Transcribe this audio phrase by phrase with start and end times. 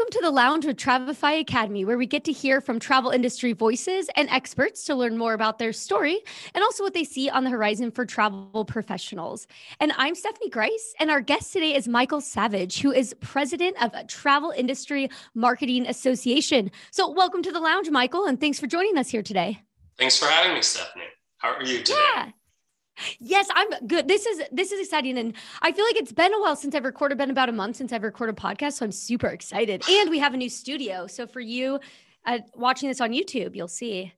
[0.00, 3.52] Welcome to the Lounge with Travefy Academy, where we get to hear from travel industry
[3.52, 6.20] voices and experts to learn more about their story
[6.54, 9.46] and also what they see on the horizon for travel professionals.
[9.78, 13.92] And I'm Stephanie Grice, and our guest today is Michael Savage, who is president of
[14.06, 16.70] Travel Industry Marketing Association.
[16.90, 19.60] So, welcome to the Lounge, Michael, and thanks for joining us here today.
[19.98, 21.04] Thanks for having me, Stephanie.
[21.36, 21.98] How are you today?
[22.14, 22.30] Yeah.
[23.18, 24.08] Yes, I'm good.
[24.08, 26.84] This is this is exciting, and I feel like it's been a while since I've
[26.84, 27.18] recorded.
[27.18, 29.82] Been about a month since I've recorded a podcast, so I'm super excited.
[29.88, 31.06] And we have a new studio.
[31.06, 31.80] So for you,
[32.26, 34.12] uh, watching this on YouTube, you'll see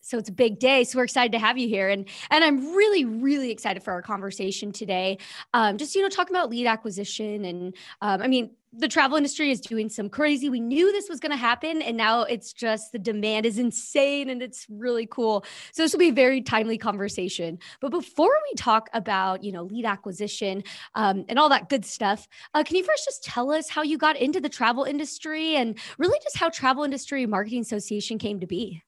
[0.00, 2.74] so it's a big day so we're excited to have you here and and i'm
[2.74, 5.18] really really excited for our conversation today
[5.52, 9.50] um, just you know talking about lead acquisition and um, i mean the travel industry
[9.50, 12.92] is doing some crazy we knew this was going to happen and now it's just
[12.92, 16.76] the demand is insane and it's really cool so this will be a very timely
[16.76, 20.62] conversation but before we talk about you know lead acquisition
[20.94, 23.96] um, and all that good stuff uh, can you first just tell us how you
[23.96, 28.46] got into the travel industry and really just how travel industry marketing association came to
[28.46, 28.82] be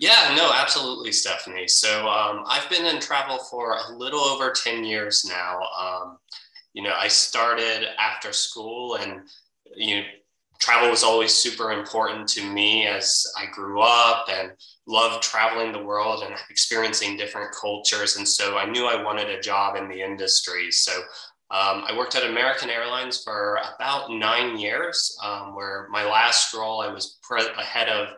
[0.00, 1.68] yeah, no, absolutely, Stephanie.
[1.68, 5.60] So um, I've been in travel for a little over 10 years now.
[5.78, 6.18] Um,
[6.76, 9.22] you know, I started after school and,
[9.74, 10.02] you know,
[10.60, 14.52] travel was always super important to me as I grew up and
[14.86, 18.18] loved traveling the world and experiencing different cultures.
[18.18, 20.70] And so I knew I wanted a job in the industry.
[20.70, 20.92] So
[21.50, 26.82] um, I worked at American Airlines for about nine years, um, where my last role
[26.82, 28.08] I was pre- head of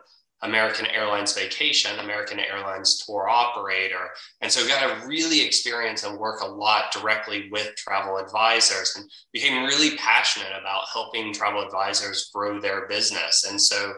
[0.41, 4.09] American Airlines Vacation, American Airlines tour operator.
[4.41, 9.09] And so got to really experience and work a lot directly with travel advisors and
[9.33, 13.45] became really passionate about helping travel advisors grow their business.
[13.49, 13.93] And so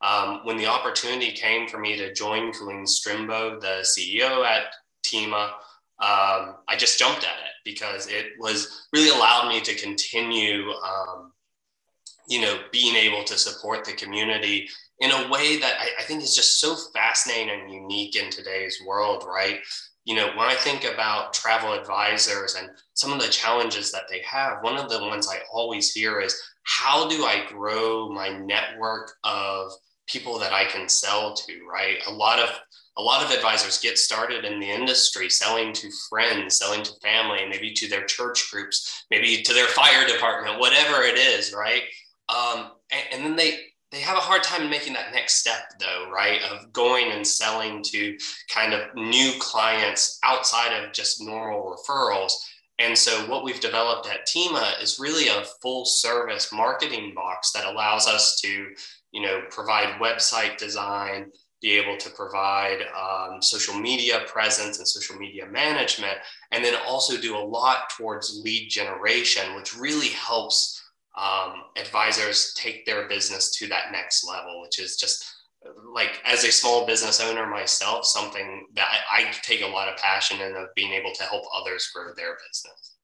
[0.00, 4.64] um, when the opportunity came for me to join Colleen Strimbo, the CEO at
[5.02, 5.54] TIMA,
[6.00, 11.32] um, I just jumped at it because it was really allowed me to continue, um,
[12.28, 14.68] you know, being able to support the community
[15.00, 18.80] in a way that I, I think is just so fascinating and unique in today's
[18.86, 19.60] world, right?
[20.04, 24.20] You know, when I think about travel advisors and some of the challenges that they
[24.22, 29.12] have, one of the ones I always hear is how do I grow my network
[29.24, 29.72] of
[30.06, 31.96] people that I can sell to, right?
[32.06, 32.50] A lot of
[32.96, 37.40] a lot of advisors get started in the industry selling to friends, selling to family,
[37.48, 41.82] maybe to their church groups, maybe to their fire department, whatever it is, right?
[42.28, 43.58] Um, and, and then they
[43.92, 46.40] they have a hard time making that next step though right?
[46.50, 48.16] Of going and selling to
[48.52, 52.32] kind of new clients outside of just normal referrals.
[52.80, 57.66] And so what we've developed at TIMA is really a full service marketing box that
[57.66, 58.68] allows us to
[59.12, 61.30] you know provide website design
[61.62, 66.18] be able to provide um, social media presence and social media management
[66.50, 70.73] and then also do a lot towards lead generation which really helps
[71.16, 75.34] um, advisors take their business to that next level, which is just
[75.92, 79.96] like as a small business owner myself, something that I, I take a lot of
[79.96, 82.96] passion in of being able to help others grow their business.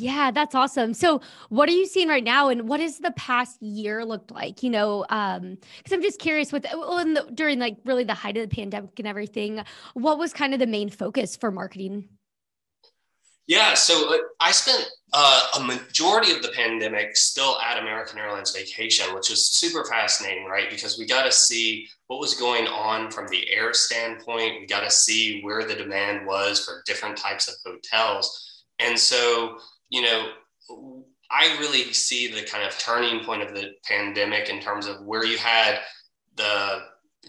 [0.00, 0.94] Yeah, that's awesome.
[0.94, 4.62] So, what are you seeing right now, and what has the past year looked like?
[4.62, 8.36] You know, um, because I'm just curious with well, the, during like really the height
[8.36, 9.60] of the pandemic and everything,
[9.94, 12.08] what was kind of the main focus for marketing?
[13.48, 19.14] Yeah, so I spent uh, a majority of the pandemic still at American Airlines Vacation,
[19.14, 20.68] which was super fascinating, right?
[20.68, 24.60] Because we got to see what was going on from the air standpoint.
[24.60, 28.64] We got to see where the demand was for different types of hotels.
[28.80, 29.56] And so,
[29.88, 30.30] you know,
[31.30, 35.24] I really see the kind of turning point of the pandemic in terms of where
[35.24, 35.78] you had
[36.36, 36.82] the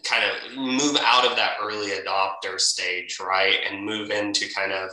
[0.03, 3.56] kind of move out of that early adopter stage, right?
[3.69, 4.90] And move into kind of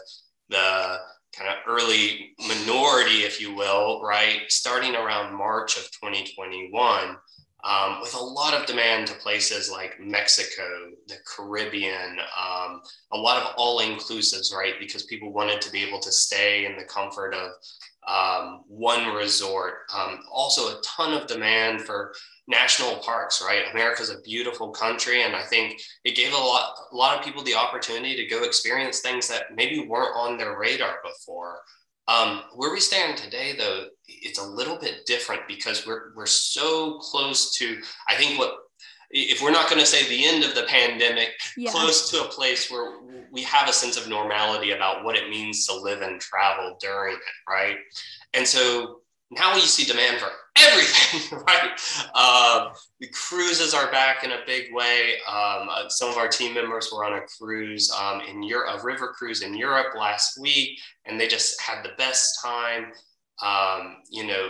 [0.48, 0.98] the
[1.36, 7.16] kind of early minority, if you will, right, starting around March of 2021,
[7.64, 10.62] um, with a lot of demand to places like Mexico,
[11.08, 12.80] the Caribbean, um,
[13.12, 16.76] a lot of all inclusives, right, because people wanted to be able to stay in
[16.76, 17.50] the comfort of
[18.08, 19.78] um, one resort.
[19.94, 22.14] Um, also, a ton of demand for
[22.48, 23.64] national parks, right?
[23.72, 27.42] America's a beautiful country, and I think it gave a lot a lot of people
[27.42, 31.58] the opportunity to go experience things that maybe weren't on their radar before.
[32.08, 36.98] Um, where we stand today, though, it's a little bit different because we're we're so
[36.98, 37.80] close to.
[38.08, 38.54] I think what
[39.10, 41.70] if we're not going to say the end of the pandemic, yeah.
[41.70, 42.98] close to a place where
[43.30, 47.14] we have a sense of normality about what it means to live and travel during
[47.14, 47.76] it, right?
[48.34, 49.00] And so
[49.30, 50.28] now you see demand for
[50.58, 51.70] everything, right?
[52.14, 55.14] Um, the cruises are back in a big way.
[55.28, 58.84] Um, uh, some of our team members were on a cruise um, in Europe, a
[58.84, 62.92] river cruise in Europe last week, and they just had the best time.
[63.42, 64.48] Um, you know,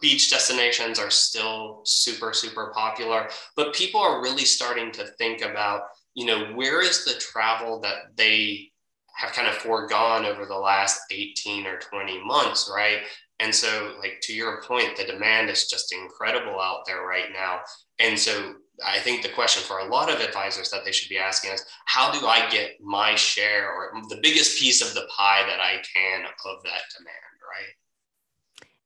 [0.00, 5.82] beach destinations are still super, super popular, but people are really starting to think about,
[6.14, 8.70] you know, where is the travel that they
[9.16, 13.02] have kind of foregone over the last 18 or 20 months, right?
[13.42, 17.60] And so, like to your point, the demand is just incredible out there right now.
[17.98, 18.54] And so,
[18.86, 21.64] I think the question for a lot of advisors that they should be asking is
[21.86, 25.82] how do I get my share or the biggest piece of the pie that I
[25.92, 27.74] can of that demand, right?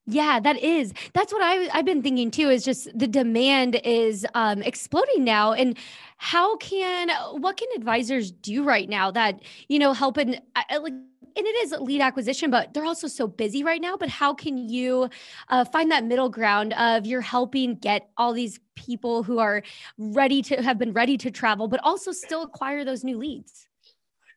[0.07, 0.95] Yeah, that is.
[1.13, 5.53] That's what I I've been thinking too is just the demand is um exploding now
[5.53, 5.77] and
[6.19, 7.11] how can
[7.41, 10.41] what can advisors do right now that, you know, help and
[10.81, 10.95] like
[11.37, 13.97] and it is lead acquisition, but they're also so busy right now.
[13.97, 15.09] But how can you
[15.49, 19.63] uh, find that middle ground of you're helping get all these people who are
[19.99, 23.67] ready to have been ready to travel, but also still acquire those new leads?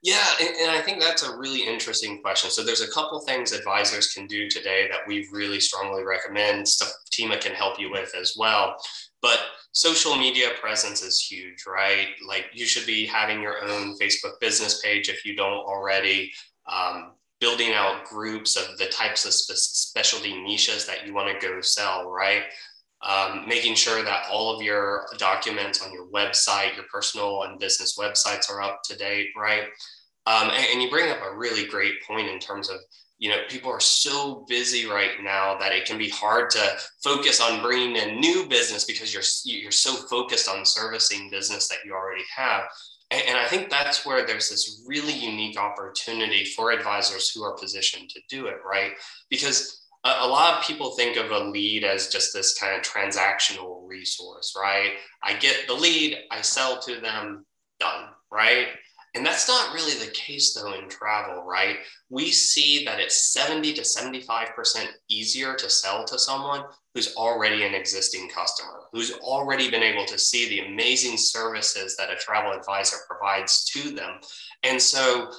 [0.01, 2.49] Yeah, and, and, I think that's a really interesting question.
[2.49, 6.65] So there's a couple things advisors can do today that we really strongly recommend.
[6.69, 8.77] Stuff Tima can help you with as well.
[9.21, 9.39] But
[9.73, 12.07] social media presence is huge, right?
[12.25, 16.31] Like you should be having your own Facebook business page if you don't already
[16.71, 21.47] um, building out groups of the types of spe- specialty niches that you want to
[21.47, 22.43] go sell, right?
[23.01, 27.97] Um, making sure that all of your documents on your website, your personal and business
[27.97, 29.63] websites are up to date, right?
[30.25, 32.77] Um, and, and you bring up a really great point in terms of
[33.19, 37.41] you know people are so busy right now that it can be hard to focus
[37.41, 41.93] on bringing in new business because you're you're so focused on servicing business that you
[41.93, 42.63] already have
[43.11, 47.57] and, and I think that's where there's this really unique opportunity for advisors who are
[47.57, 48.91] positioned to do it, right?
[49.29, 52.83] Because a, a lot of people think of a lead as just this kind of
[52.83, 54.91] transactional resource, right?
[55.23, 57.45] I get the lead, I sell to them,
[57.79, 58.67] done, right?
[59.15, 61.77] And that's not really the case though in travel, right?
[62.09, 66.63] We see that it's 70 to 75% easier to sell to someone
[66.93, 72.11] who's already an existing customer, who's already been able to see the amazing services that
[72.11, 74.19] a travel advisor provides to them.
[74.63, 75.31] And so,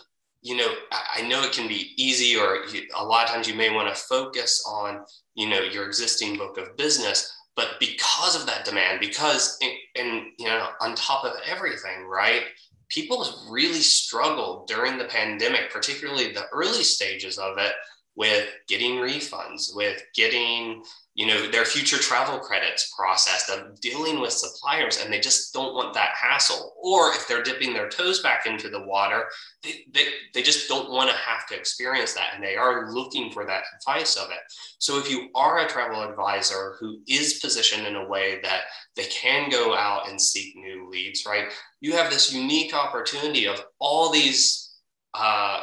[0.42, 2.64] you know, I know it can be easy, or
[2.96, 6.56] a lot of times you may want to focus on, you know, your existing book
[6.56, 7.30] of business.
[7.56, 9.58] But because of that demand, because,
[9.96, 12.44] and, you know, on top of everything, right?
[12.90, 17.72] People really struggled during the pandemic, particularly the early stages of it,
[18.16, 20.82] with getting refunds, with getting
[21.14, 25.74] you know their future travel credits processed of dealing with suppliers and they just don't
[25.74, 26.74] want that hassle.
[26.82, 29.24] Or if they're dipping their toes back into the water
[29.62, 33.30] they, they, they just don't want to have to experience that and they are looking
[33.30, 34.38] for that advice of it.
[34.78, 38.62] So if you are a travel advisor who is positioned in a way that
[38.96, 43.62] they can go out and seek new leads right you have this unique opportunity of
[43.78, 44.74] all these
[45.14, 45.60] uh,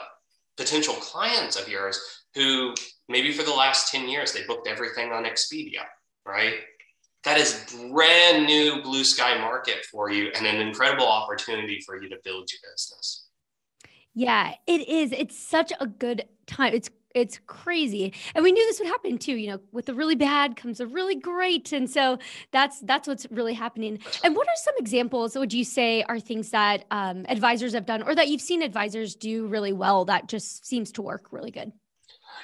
[0.57, 1.99] potential clients of yours
[2.37, 2.73] who
[3.09, 5.83] maybe for the last 10 years they booked everything on Expedia,
[6.25, 6.53] right?
[7.23, 12.09] That is brand new blue sky market for you and an incredible opportunity for you
[12.09, 13.25] to build your business.
[14.13, 15.11] Yeah, it is.
[15.11, 16.73] It's such a good time.
[16.73, 20.13] It's it's crazy and we knew this would happen too you know with the really
[20.13, 22.19] bad comes a really great and so
[22.51, 26.51] that's that's what's really happening and what are some examples would you say are things
[26.51, 30.65] that um, advisors have done or that you've seen advisors do really well that just
[30.65, 31.71] seems to work really good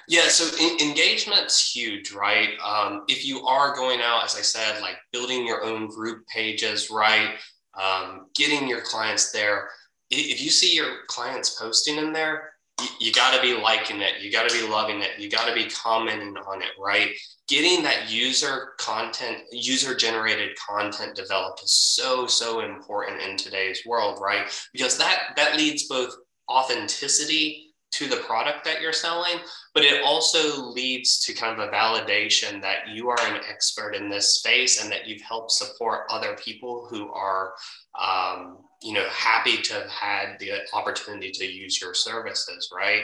[0.07, 2.49] yeah, so in, engagement's huge, right?
[2.63, 6.89] Um, if you are going out, as I said, like building your own group pages,
[6.91, 7.35] right?
[7.79, 9.69] Um, getting your clients there.
[10.11, 14.21] If you see your clients posting in there, you, you got to be liking it.
[14.21, 15.11] You got to be loving it.
[15.17, 17.09] You got to be commenting on it, right?
[17.47, 24.19] Getting that user content, user generated content developed is so, so important in today's world,
[24.21, 24.47] right?
[24.73, 26.13] Because that, that leads both
[26.49, 27.62] authenticity
[27.93, 29.39] to the product that you're selling,
[29.73, 34.09] but it also leads to kind of a validation that you are an expert in
[34.09, 37.53] this space and that you've helped support other people who are,
[37.99, 43.03] um, you know, happy to have had the opportunity to use your services, right?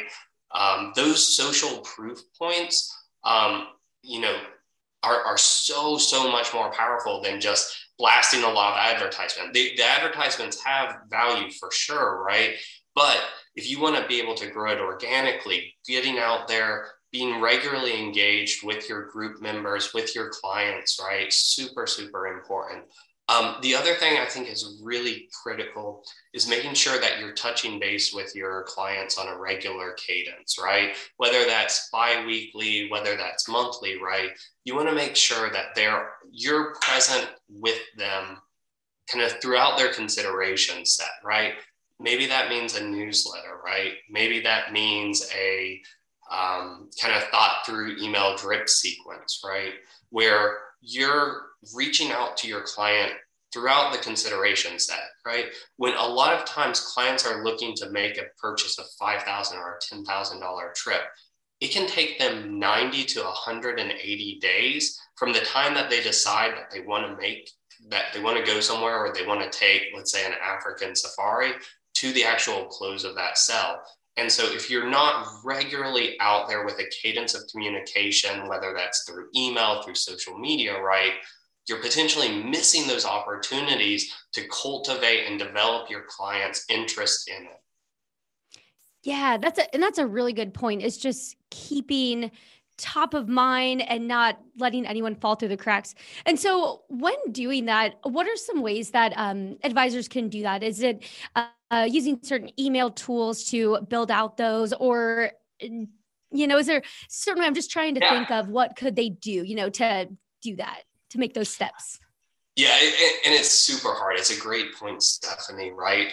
[0.52, 2.92] Um, those social proof points,
[3.24, 3.68] um,
[4.02, 4.36] you know,
[5.04, 9.54] are, are so, so much more powerful than just blasting a lot of advertisement.
[9.54, 12.56] The, the advertisements have value for sure, right?
[12.96, 13.18] But
[13.56, 18.02] if you want to be able to grow it organically, getting out there, being regularly
[18.02, 21.32] engaged with your group members, with your clients, right?
[21.34, 22.84] Super, super important.
[23.30, 26.04] Um, the other thing I think is really critical
[26.34, 30.96] is making sure that you're touching base with your clients on a regular cadence, right?
[31.18, 34.32] Whether that's bi-weekly, whether that's monthly, right?
[34.66, 38.38] You want to make sure that they're you're present with them
[39.12, 41.54] kind of throughout their consideration set, right?
[42.00, 43.94] Maybe that means a newsletter, right?
[44.10, 45.82] Maybe that means a
[46.32, 49.74] um, kind of thought through email drip sequence, right?
[50.10, 53.14] Where you're reaching out to your client
[53.52, 55.48] throughout the consideration set, right?
[55.78, 59.80] When a lot of times clients are looking to make a purchase of 5,000 or
[59.92, 61.02] $10,000 trip,
[61.60, 66.72] it can take them 90 to 180 days from the time that they decide that
[66.72, 67.50] they want to make
[67.90, 70.94] that they want to go somewhere or they want to take, let's say, an African
[70.94, 71.54] safari
[72.00, 73.82] to the actual close of that sell.
[74.18, 79.06] And so, if you're not regularly out there with a cadence of communication, whether that's
[79.08, 81.14] through email, through social media, right,
[81.68, 87.62] you're potentially missing those opportunities to cultivate and develop your client's interest in it.
[89.04, 90.82] Yeah, that's a and that's a really good point.
[90.82, 92.32] It's just keeping
[92.78, 95.96] top of mind and not letting anyone fall through the cracks.
[96.26, 100.64] And so, when doing that, what are some ways that um, advisors can do that?
[100.64, 101.04] Is it
[101.36, 101.48] uh,
[101.88, 107.48] using certain email tools to build out those, or you know, is there certainly?
[107.48, 108.10] I'm just trying to yeah.
[108.10, 110.10] think of what could they do, you know, to
[110.42, 112.00] do that to make those steps.
[112.56, 112.76] Yeah,
[113.26, 114.18] and it's super hard.
[114.18, 116.12] It's a great point, Stephanie, right?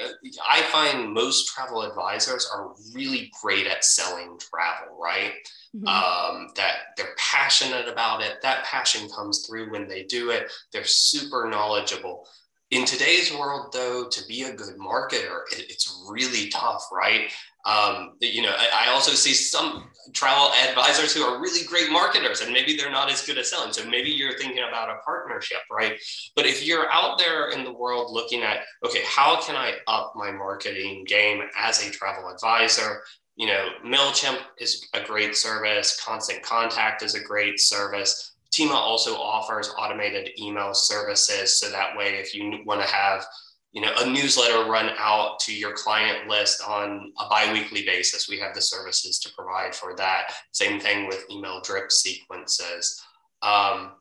[0.48, 5.32] I find most travel advisors are really great at selling travel, right?
[5.74, 5.88] Mm-hmm.
[5.88, 8.40] Um, that they're passionate about it.
[8.42, 10.52] That passion comes through when they do it.
[10.72, 12.28] They're super knowledgeable.
[12.72, 17.30] In today's world, though, to be a good marketer, it, it's really tough, right?
[17.64, 22.40] Um, you know, I, I, also see some travel advisors who are really great marketers,
[22.40, 23.72] and maybe they're not as good at selling.
[23.72, 26.00] So maybe you're thinking about a partnership, right?
[26.34, 30.12] But if you're out there in the world looking at, okay, how can I up
[30.16, 33.02] my marketing game as a travel advisor?
[33.36, 38.35] You know, MailChimp is a great service, Constant Contact is a great service.
[38.56, 41.60] Tima also offers automated email services.
[41.60, 43.26] So that way, if you want to have
[43.72, 48.38] you know a newsletter run out to your client list on a biweekly basis we
[48.38, 53.04] have the services to provide for that same thing with email drip sequences
[53.42, 53.92] um,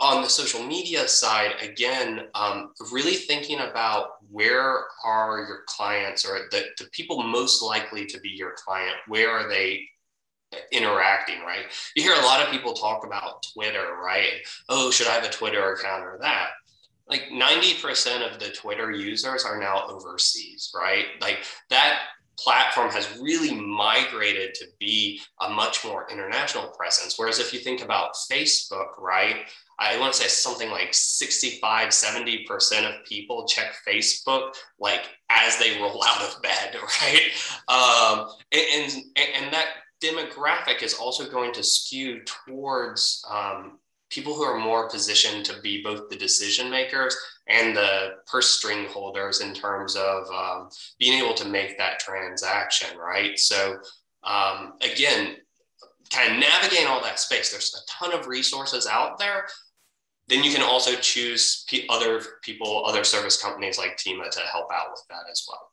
[0.00, 6.48] on the social media side again um, really thinking about where are your clients or
[6.50, 9.86] the, the people most likely to be your client where are they
[10.72, 11.66] interacting, right?
[11.94, 14.46] You hear a lot of people talk about Twitter, right?
[14.68, 16.50] Oh, should I have a Twitter account or that?
[17.08, 21.06] Like 90% of the Twitter users are now overseas, right?
[21.20, 21.38] Like
[21.70, 22.00] that
[22.38, 27.18] platform has really migrated to be a much more international presence.
[27.18, 29.48] Whereas if you think about Facebook, right?
[29.80, 35.80] I want to say something like 65, 70% of people check Facebook like as they
[35.80, 37.30] roll out of bed, right?
[37.68, 39.66] Um, and, and, and that
[40.02, 43.78] demographic is also going to skew towards um,
[44.10, 47.16] people who are more positioned to be both the decision makers
[47.48, 52.96] and the purse string holders in terms of um, being able to make that transaction,
[52.98, 53.38] right?
[53.38, 53.76] So,
[54.24, 55.36] um, again,
[56.10, 59.46] kind of navigating all that space, there's a ton of resources out there.
[60.28, 64.90] Then you can also choose other people, other service companies like Tima to help out
[64.90, 65.70] with that as well.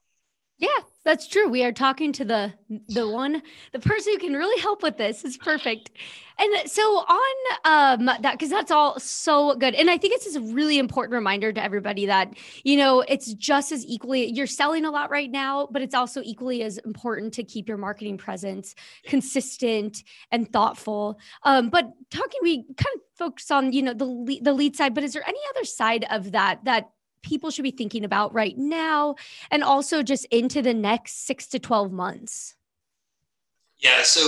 [0.57, 0.69] Yeah,
[1.03, 1.50] that's true.
[1.50, 2.53] We are talking to the
[2.88, 3.41] the one,
[3.74, 5.25] the person who can really help with this.
[5.25, 5.91] is perfect.
[6.39, 7.35] And so on
[7.65, 9.75] um that because that's all so good.
[9.75, 12.33] And I think it's just a really important reminder to everybody that,
[12.63, 16.21] you know, it's just as equally you're selling a lot right now, but it's also
[16.24, 21.19] equally as important to keep your marketing presence consistent and thoughtful.
[21.43, 25.03] Um, but talking we kind of focus on, you know, the the lead side, but
[25.03, 26.89] is there any other side of that that
[27.25, 29.15] people should be thinking about right now
[29.51, 32.55] and also just into the next six to 12 months?
[33.79, 34.03] Yeah.
[34.03, 34.22] So,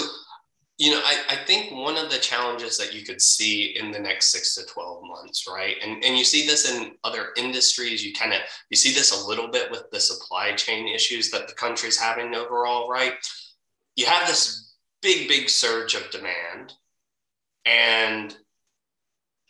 [0.77, 3.99] you know, I, I think one of the challenges that you could see in the
[3.99, 5.75] next six to 12 months, right?
[5.81, 9.27] And, and you see this in other industries, you kind of, you see this a
[9.27, 13.13] little bit with the supply chain issues that the country's having overall, right?
[13.95, 16.73] You have this big, big surge of demand.
[17.65, 18.35] And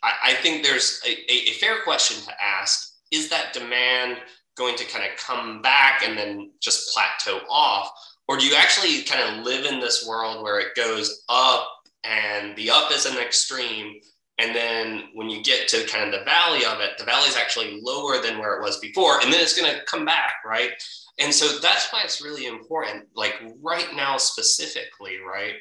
[0.02, 4.18] I, I think there's a, a, fair question to ask is that demand
[4.56, 7.90] going to kind of come back and then just plateau off?
[8.26, 11.66] Or do you actually kind of live in this world where it goes up
[12.04, 14.00] and the up is an extreme?
[14.38, 17.36] And then when you get to kind of the valley of it, the valley is
[17.36, 19.20] actually lower than where it was before.
[19.20, 20.70] And then it's going to come back, right?
[21.18, 23.06] And so that's why it's really important.
[23.16, 25.54] Like right now, specifically, right?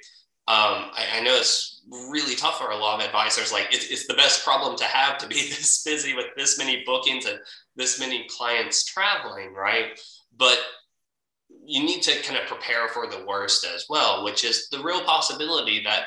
[0.50, 3.52] Um, I, I, know it's really tough for a lot of advisors.
[3.52, 6.84] Like it's, it's the best problem to have to be this busy with this many
[6.86, 7.40] bookings and
[7.76, 10.00] this many clients traveling, right?
[10.38, 10.58] But
[11.66, 15.04] you need to kind of prepare for the worst as well, which is the real
[15.04, 16.06] possibility that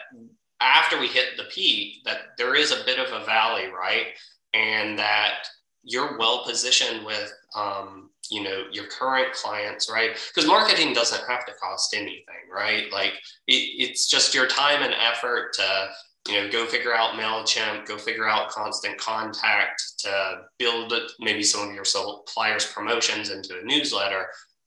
[0.60, 4.06] after we hit the peak, that there is a bit of a valley, right?
[4.54, 5.46] And that
[5.82, 10.10] you're well positioned with um, you know your current clients right?
[10.34, 12.90] Because marketing doesn't have to cost anything right?
[12.92, 13.14] Like
[13.46, 15.88] it, it's just your time and effort to
[16.28, 21.68] you know go figure out mailchimp go figure out constant contact to build maybe some
[21.68, 24.26] of your suppliers promotions into a newsletter.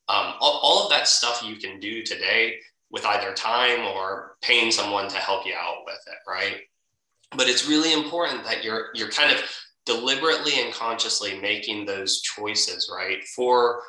[0.09, 2.57] Um, all, all of that stuff you can do today
[2.91, 6.57] with either time or paying someone to help you out with it right?
[7.35, 9.43] But it's really important that you're you're kind of
[9.85, 13.23] deliberately and consciously making those choices right?
[13.35, 13.81] For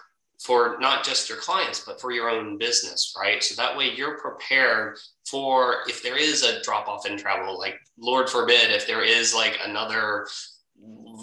[0.44, 3.42] for not just your clients but for your own business right?
[3.42, 7.76] So that way you're prepared for if there is a drop off in travel like
[7.98, 10.26] lord forbid if there is like another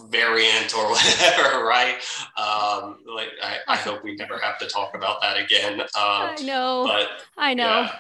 [0.10, 1.96] variant or whatever right?
[2.38, 6.36] Um like i, I hope we never have to talk about that again um i
[6.42, 6.86] know.
[6.88, 7.64] but i know.
[7.64, 7.96] yeah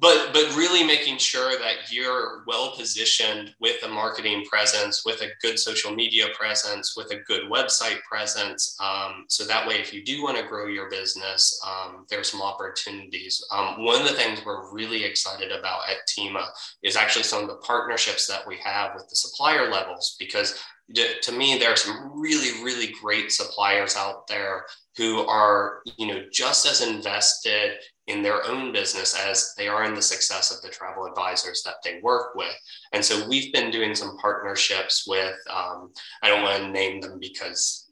[0.00, 5.28] but but really making sure that you're well positioned with a marketing presence with a
[5.42, 8.76] good social media presence with a good website presence.
[8.80, 12.42] Um, so that way if you do want to grow your business um, there's some
[12.42, 13.44] opportunities.
[13.50, 16.46] Um, one of the things we're really excited about at tima
[16.82, 20.58] is actually some of the partnerships that we have with the supplier levels because
[20.94, 24.66] to me there are some really really great suppliers out there
[24.96, 27.74] who are you know just as invested
[28.10, 31.76] in their own business as they are in the success of the travel advisors that
[31.84, 32.54] they work with.
[32.92, 37.18] And so we've been doing some partnerships with, um, I don't want to name them
[37.20, 37.86] because.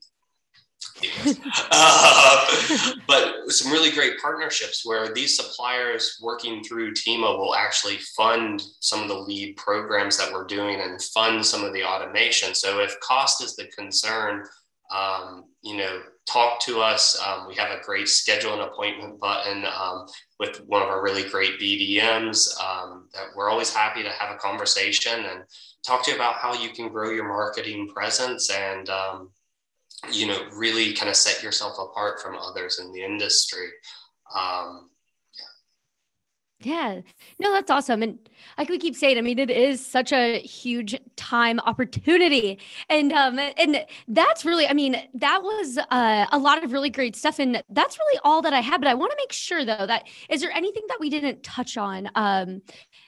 [1.70, 8.62] uh, but some really great partnerships where these suppliers working through Tima will actually fund
[8.80, 12.54] some of the lead programs that we're doing and fund some of the automation.
[12.54, 14.44] So if cost is the concern,
[14.90, 17.20] um, you know, talk to us.
[17.26, 20.06] Um, we have a great schedule and appointment button um,
[20.38, 24.38] with one of our really great BDMs um, that we're always happy to have a
[24.38, 25.44] conversation and
[25.82, 29.30] talk to you about how you can grow your marketing presence and, um,
[30.12, 33.68] you know, really kind of set yourself apart from others in the industry.
[34.34, 34.90] Um,
[36.60, 37.02] yeah.
[37.38, 38.02] No, that's awesome.
[38.02, 38.18] And
[38.56, 42.58] like we keep saying, I mean, it is such a huge time opportunity.
[42.88, 47.14] And um and that's really, I mean, that was uh, a lot of really great
[47.14, 47.38] stuff.
[47.38, 48.80] And that's really all that I had.
[48.80, 51.76] But I want to make sure though that is there anything that we didn't touch
[51.76, 52.62] on um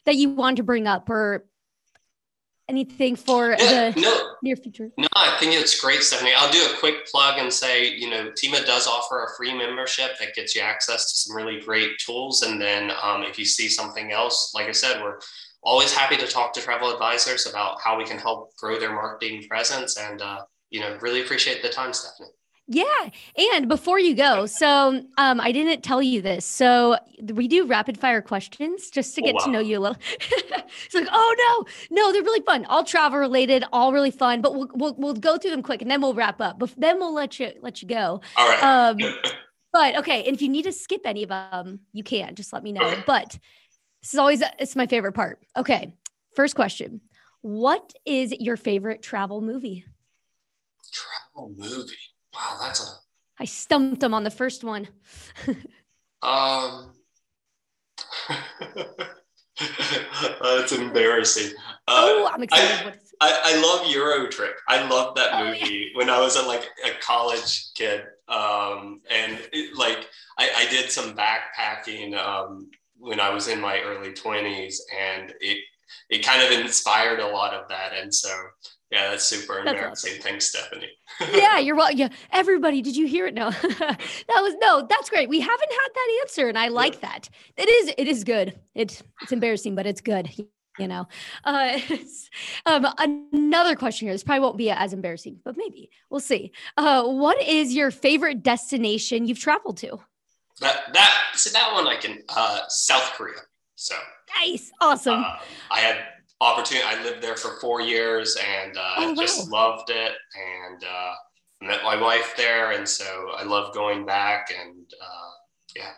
[0.05, 1.45] that you want to bring up or
[2.71, 4.91] anything for yeah, the no, near future?
[4.97, 6.33] No, I think it's great, Stephanie.
[6.37, 10.13] I'll do a quick plug and say, you know, Tima does offer a free membership
[10.21, 12.43] that gets you access to some really great tools.
[12.43, 15.19] And then um, if you see something else, like I said, we're
[15.63, 19.47] always happy to talk to travel advisors about how we can help grow their marketing
[19.49, 19.99] presence.
[19.99, 22.31] And, uh, you know, really appreciate the time, Stephanie.
[22.73, 23.11] Yeah.
[23.53, 26.45] And before you go, so um, I didn't tell you this.
[26.45, 29.45] So we do rapid fire questions just to oh, get oh, wow.
[29.45, 29.99] to know you a little.
[30.21, 32.65] it's like, oh no, no, they're really fun.
[32.67, 34.41] All travel related, all really fun.
[34.41, 36.61] But we'll, we'll we'll go through them quick and then we'll wrap up.
[36.61, 38.21] But then we'll let you let you go.
[38.37, 38.63] All right.
[38.63, 38.99] Um,
[39.73, 42.37] but okay, and if you need to skip any of them, you can.
[42.37, 42.87] Just let me know.
[42.87, 43.03] Okay.
[43.05, 43.37] But
[44.01, 45.41] this is always it's my favorite part.
[45.57, 45.93] Okay.
[46.37, 47.01] First question:
[47.41, 49.87] What is your favorite travel movie?
[50.93, 52.10] Travel movie.
[52.35, 52.87] Wow, that's a.
[53.39, 54.89] I stumped him on the first one.
[56.23, 56.93] um.
[60.43, 61.53] that's embarrassing.
[61.87, 62.99] Uh, oh, I'm excited.
[63.21, 64.53] I, I, I, love EuroTrip.
[64.69, 65.87] I loved that movie oh, yeah.
[65.95, 68.05] when I was a, like a college kid.
[68.29, 73.81] Um, and it, like I, I did some backpacking um, when I was in my
[73.81, 75.59] early 20s, and it
[76.09, 77.93] it kind of inspired a lot of that.
[77.95, 78.31] And so
[78.91, 80.13] yeah, that's super that's embarrassing.
[80.13, 80.23] Awesome.
[80.23, 80.91] Thanks, Stephanie.
[81.33, 81.93] yeah, you're well.
[81.93, 83.35] Yeah, everybody, did you hear it?
[83.35, 83.99] No, that
[84.29, 84.87] was no.
[84.89, 85.29] That's great.
[85.29, 87.09] We haven't had that answer, and I like yeah.
[87.11, 87.31] that.
[87.57, 87.95] It is.
[87.97, 88.59] It is good.
[88.75, 90.29] It's it's embarrassing, but it's good.
[90.79, 91.07] You know.
[91.45, 91.79] Uh,
[92.67, 94.15] um, another question here.
[94.15, 96.51] This probably won't be as embarrassing, but maybe we'll see.
[96.77, 100.01] Uh, what is your favorite destination you've traveled to?
[100.61, 103.39] That that so that one I can uh, South Korea.
[103.77, 103.95] So
[104.37, 105.21] nice, awesome.
[105.21, 105.39] Uh,
[105.71, 106.05] I had
[106.41, 106.87] opportunity.
[106.87, 109.15] I lived there for four years and uh, oh, wow.
[109.15, 110.13] just loved it.
[110.35, 111.15] And uh,
[111.63, 114.51] met my wife there, and so I love going back.
[114.59, 115.31] And uh,
[115.77, 115.93] yeah,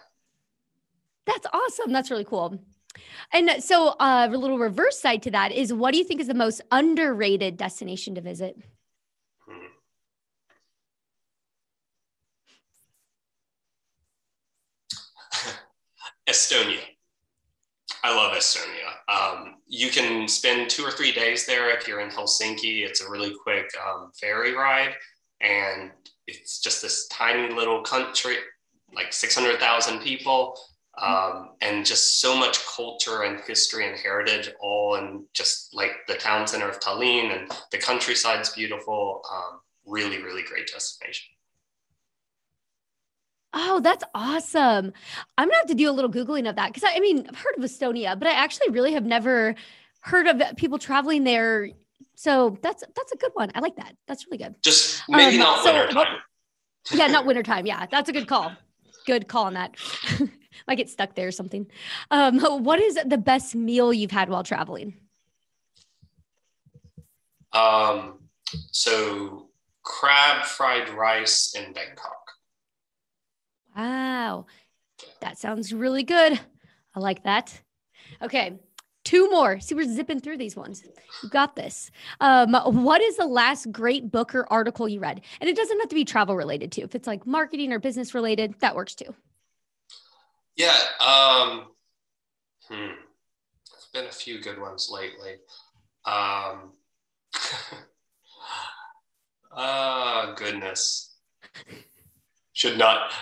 [1.26, 1.92] that's awesome.
[1.92, 2.58] That's really cool.
[3.32, 6.26] And so, uh, a little reverse side to that is, what do you think is
[6.26, 8.56] the most underrated destination to visit?
[9.46, 9.66] Hmm.
[16.28, 16.80] Estonia.
[18.04, 18.92] I love Estonia.
[19.08, 22.84] Um, you can spend two or three days there if you're in Helsinki.
[22.84, 24.94] It's a really quick um, ferry ride,
[25.40, 25.92] and
[26.26, 28.36] it's just this tiny little country,
[28.94, 30.58] like 600,000 people,
[31.00, 36.14] um, and just so much culture and history and heritage, all in just like the
[36.14, 39.22] town center of Tallinn, and the countryside's beautiful.
[39.32, 41.34] Um, really, really great destination.
[43.54, 44.92] Oh, that's awesome.
[45.36, 47.36] I'm gonna have to do a little Googling of that because I, I, mean, I've
[47.36, 49.54] heard of Estonia, but I actually really have never
[50.00, 51.70] heard of people traveling there.
[52.14, 53.50] So that's that's a good one.
[53.54, 53.94] I like that.
[54.06, 54.54] That's really good.
[54.62, 56.18] Just maybe um, not so winter time.
[56.92, 57.66] yeah, not winter time.
[57.66, 58.52] Yeah, that's a good call.
[59.06, 59.76] Good call on that.
[60.68, 61.66] Might get stuck there or something.
[62.10, 64.94] Um, what is the best meal you've had while traveling?
[67.52, 68.20] Um,
[68.70, 69.48] so
[69.82, 72.21] crab fried rice in Bangkok.
[73.76, 74.46] Wow.
[75.20, 76.38] That sounds really good.
[76.94, 77.60] I like that.
[78.20, 78.58] Okay.
[79.04, 79.58] Two more.
[79.58, 80.84] See, we're zipping through these ones.
[81.22, 81.90] You got this.
[82.20, 82.54] Um,
[82.84, 85.22] what is the last great book or article you read?
[85.40, 86.82] And it doesn't have to be travel related too.
[86.82, 89.12] If it's like marketing or business related, that works too.
[90.56, 90.76] Yeah.
[91.00, 91.66] Um,
[92.68, 92.92] hmm.
[93.70, 95.36] There's been a few good ones lately.
[96.04, 96.72] Um,
[99.50, 101.16] uh, goodness.
[102.52, 103.12] Should not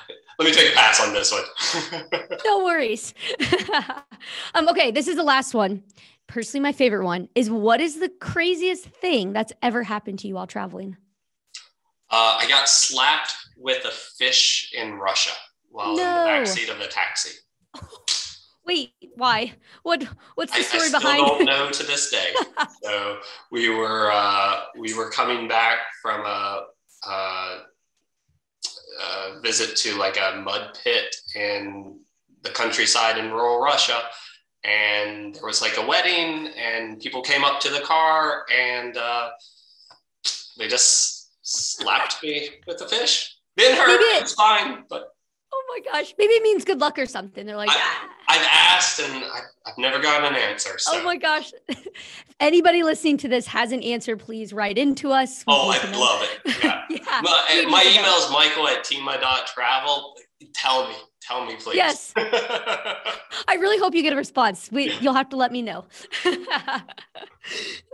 [0.41, 2.23] let me take a pass on this one.
[2.47, 3.13] no worries.
[4.55, 5.83] um, okay, this is the last one.
[6.29, 10.37] Personally, my favorite one is what is the craziest thing that's ever happened to you
[10.37, 10.97] while traveling?
[12.11, 15.33] Uh, I got slapped with a fish in Russia
[15.69, 16.03] while no.
[16.03, 17.37] in the backseat of the taxi.
[18.65, 19.53] Wait, why?
[19.83, 20.07] What?
[20.37, 21.23] What's the story I, I behind?
[21.23, 22.33] I don't know to this day.
[22.83, 23.19] so
[23.53, 26.63] we were uh, we were coming back from a,
[27.07, 27.59] a
[29.01, 31.99] uh, visit to like a mud pit in
[32.43, 34.03] the countryside in rural Russia.
[34.65, 39.31] And there was like a wedding, and people came up to the car and uh,
[40.59, 43.37] they just slapped me with the fish.
[43.57, 43.99] Didn't hurt.
[44.23, 45.15] It's fine, but
[45.53, 47.47] oh my gosh, maybe it means good luck or something.
[47.47, 48.09] They're like, I, ah.
[48.31, 50.79] I've asked and I, have never gotten an answer.
[50.79, 50.93] So.
[50.95, 51.53] Oh my gosh.
[52.41, 55.41] Anybody listening to this has an answer, please write into us.
[55.47, 56.63] We oh, I'd love it.
[56.63, 56.85] Yeah.
[56.89, 60.15] yeah my, my email is michael at tima.travel.
[60.55, 61.77] Tell me, tell me, please.
[61.77, 62.13] Yes.
[62.17, 64.71] I really hope you get a response.
[64.71, 65.85] We, you'll have to let me know.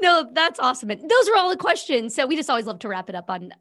[0.03, 0.91] no, that's awesome.
[0.91, 2.15] And those are all the questions.
[2.15, 3.53] So we just always love to wrap it up on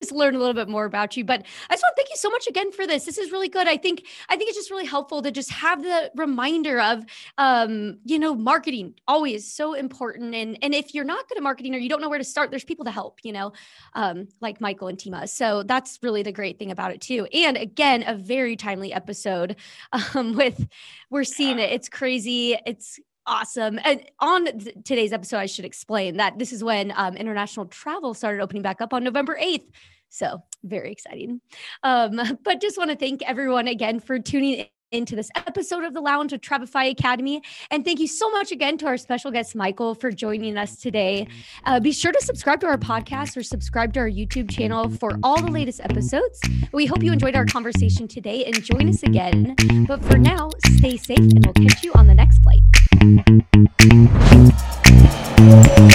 [0.00, 1.24] just learn a little bit more about you.
[1.24, 3.04] But I just want to thank you so much again for this.
[3.04, 3.68] This is really good.
[3.68, 7.04] I think I think it's just really helpful to just have the reminder of
[7.38, 10.34] um, you know, marketing always so important.
[10.34, 12.50] And and if you're not good at marketing or you don't know where to start,
[12.50, 13.52] there's people to help, you know,
[13.94, 15.28] um, like Michael and Tima.
[15.28, 17.26] So that's really the great thing about it too.
[17.32, 19.56] And again, a very timely episode
[20.14, 20.66] um, with
[21.10, 21.72] we're seeing it.
[21.72, 22.56] It's crazy.
[22.66, 22.98] It's
[23.30, 23.78] awesome.
[23.84, 28.12] And on th- today's episode, I should explain that this is when um, international travel
[28.12, 29.70] started opening back up on November 8th.
[30.10, 31.40] So very exciting.
[31.82, 36.00] Um, but just want to thank everyone again for tuning into this episode of the
[36.00, 37.40] Lounge of Travefy Academy.
[37.70, 41.28] And thank you so much again to our special guest, Michael, for joining us today.
[41.64, 45.16] Uh, be sure to subscribe to our podcast or subscribe to our YouTube channel for
[45.22, 46.40] all the latest episodes.
[46.72, 49.54] We hope you enjoyed our conversation today and join us again.
[49.86, 52.62] But for now, stay safe and we'll catch you on the next flight.
[53.00, 53.24] Thank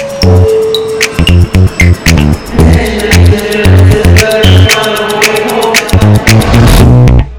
[0.00, 0.15] you.